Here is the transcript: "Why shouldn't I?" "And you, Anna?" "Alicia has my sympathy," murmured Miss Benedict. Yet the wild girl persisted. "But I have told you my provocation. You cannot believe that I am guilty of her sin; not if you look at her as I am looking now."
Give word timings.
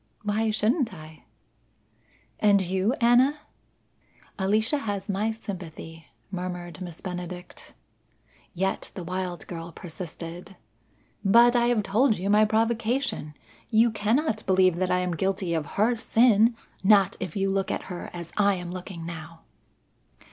"Why 0.23 0.49
shouldn't 0.49 0.95
I?" 0.95 1.25
"And 2.39 2.59
you, 2.59 2.93
Anna?" 2.93 3.37
"Alicia 4.39 4.79
has 4.79 5.07
my 5.07 5.29
sympathy," 5.29 6.07
murmured 6.31 6.81
Miss 6.81 7.01
Benedict. 7.01 7.75
Yet 8.55 8.91
the 8.95 9.03
wild 9.03 9.45
girl 9.45 9.71
persisted. 9.71 10.55
"But 11.23 11.55
I 11.55 11.67
have 11.67 11.83
told 11.83 12.17
you 12.17 12.31
my 12.31 12.45
provocation. 12.45 13.35
You 13.69 13.91
cannot 13.91 14.43
believe 14.47 14.77
that 14.77 14.89
I 14.89 15.01
am 15.01 15.15
guilty 15.15 15.53
of 15.53 15.67
her 15.77 15.95
sin; 15.95 16.55
not 16.83 17.15
if 17.19 17.35
you 17.35 17.51
look 17.51 17.69
at 17.69 17.83
her 17.83 18.09
as 18.11 18.33
I 18.37 18.55
am 18.55 18.71
looking 18.71 19.05
now." 19.05 19.41